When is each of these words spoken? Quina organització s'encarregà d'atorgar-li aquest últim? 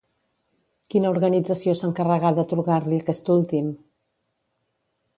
Quina 0.93 1.11
organització 1.15 1.77
s'encarregà 1.83 2.33
d'atorgar-li 2.39 3.01
aquest 3.05 3.33
últim? 3.39 3.73